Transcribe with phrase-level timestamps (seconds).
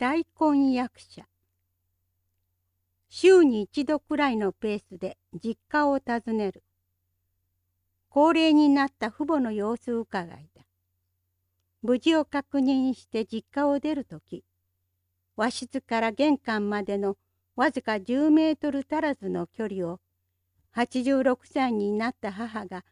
[0.00, 1.26] 大根役者。
[3.10, 6.64] 週に一度くらいのペースで実家を訪ねる。
[8.08, 10.64] 高齢になった父母の様子伺いだ
[11.82, 14.42] 無事を確認して実家を出るとき
[15.36, 17.18] 和室から玄関までの
[17.54, 20.00] わずか10メートル足らずの距離を
[20.76, 22.86] 86歳になった母が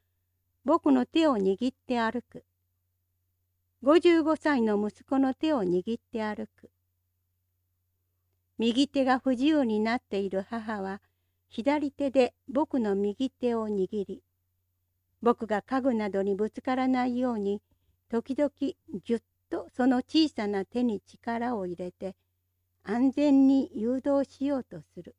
[0.63, 2.45] 僕の手を握って歩く。
[3.83, 6.71] 55歳の息子の手を握って歩く。
[8.59, 11.01] 右手が不自由になっている母は
[11.49, 14.23] 左手で僕の右手を握り
[15.23, 17.63] 僕が家具などにぶつからないように
[18.11, 22.17] 時々ぎゅっとその小さな手に力を入れて
[22.85, 25.15] 安全に誘導しようとする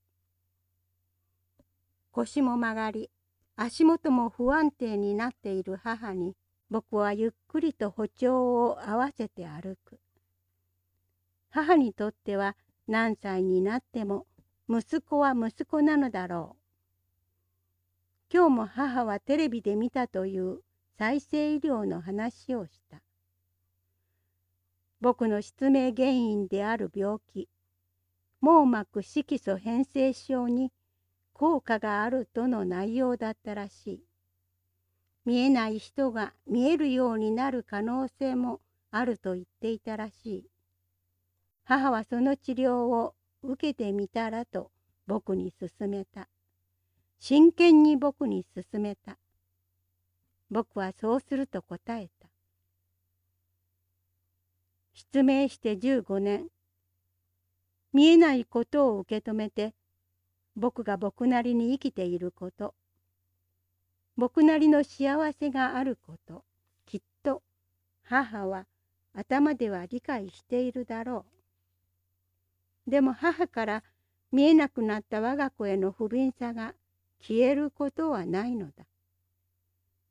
[2.12, 3.10] 腰も曲がり
[3.56, 6.36] 足元も不安定になっている母に
[6.70, 10.00] 僕はゆっくりと歩調を合わせて歩く。
[11.50, 12.56] 母にとっては
[12.90, 14.26] 何歳になっても
[14.68, 18.34] 息子は息子なのだろう。
[18.34, 20.62] 今日も母はテレビで見たという
[20.98, 23.00] 再生医療の話をした。
[25.02, 27.48] 僕の失明原因である病気、
[28.42, 30.72] 網膜色素変性症に
[31.34, 34.04] 効果があるとの内容だったらしい。
[35.26, 40.46] 見えない人が見えるようになる可能性もあると言っていたらしい。
[41.70, 44.72] 母はその治療を受けてみたらと
[45.06, 46.28] 僕に勧めた。
[47.20, 49.20] 真剣に僕に勧めた。
[50.50, 52.28] 僕はそうすると答えた。
[54.96, 56.48] 失明して15年。
[57.94, 59.76] 見えないことを受け止めて、
[60.56, 62.74] 僕が僕なりに生きていること、
[64.18, 66.44] 僕なりの幸せがあること
[66.88, 67.44] きっと
[68.02, 68.66] 母は
[69.14, 71.39] 頭では理解しているだろう。
[72.90, 73.84] でも母から
[74.32, 76.74] 見えなくなった我が子への不憫さが
[77.22, 78.86] 消えることはないのだ。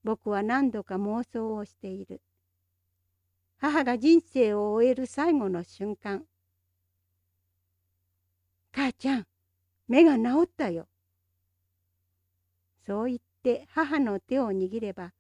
[0.05, 2.21] 僕は何度か妄想をしている。
[3.59, 6.25] 母が人生を終える最後の瞬間。
[8.73, 9.27] 母ちゃん、
[9.89, 10.87] 目が治ったよ。
[12.89, 15.13] そう言って母の手を握れば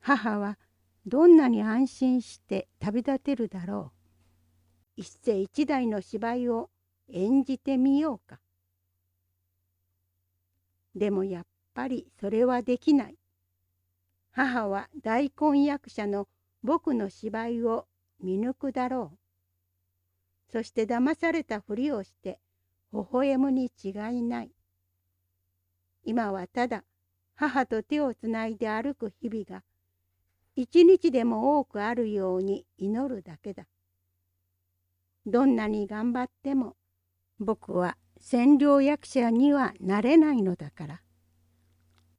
[0.00, 0.58] 母は
[1.06, 3.92] どんなに安心して旅立てるだろ
[4.96, 6.70] う一世一代の芝居を
[7.12, 8.40] 演じてみようか。
[10.94, 13.16] でもやっぱりそれはできない。
[14.32, 16.28] 母は大根役者の
[16.62, 17.86] 僕の芝居を
[18.20, 19.18] 見抜くだろう。
[20.52, 22.38] そして騙されたふりをして
[22.92, 24.50] 微笑むに違いない。
[26.04, 26.84] 今はただ
[27.34, 29.64] 母と手をつないで歩く日々が
[30.56, 33.66] 一日でも多くあるように祈るだけだ。
[35.26, 36.76] どんなに頑張っても
[37.38, 41.00] 僕は占領役者にはなれないのだから。